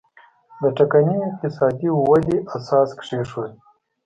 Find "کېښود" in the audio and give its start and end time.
2.99-3.51